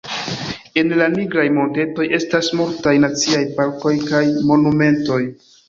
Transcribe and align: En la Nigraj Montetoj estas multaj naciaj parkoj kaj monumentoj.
En 0.81 0.87
la 1.01 1.09
Nigraj 1.15 1.43
Montetoj 1.57 2.07
estas 2.19 2.51
multaj 2.63 2.95
naciaj 3.05 3.45
parkoj 3.61 3.95
kaj 4.09 4.25
monumentoj. 4.51 5.23